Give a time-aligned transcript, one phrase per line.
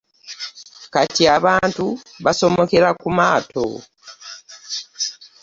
[0.93, 1.85] Kati abantu
[2.25, 3.65] basomokera ku maato.